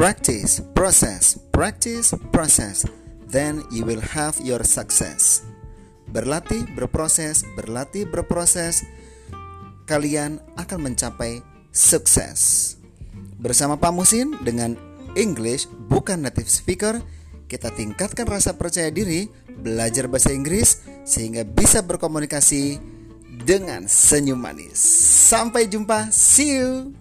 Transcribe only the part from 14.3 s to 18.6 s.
dengan English bukan native speaker, kita tingkatkan rasa